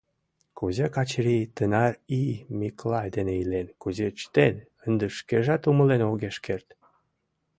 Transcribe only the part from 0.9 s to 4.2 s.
Качырий тынар ий Миклай дене илен, кузе